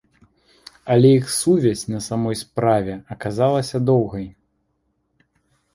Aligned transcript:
Але 0.95 1.11
іх 1.17 1.27
сувязь 1.41 1.83
на 1.97 2.01
самой 2.07 2.35
справе 2.43 2.93
аказалася 3.19 3.77
доўгай. 3.93 4.27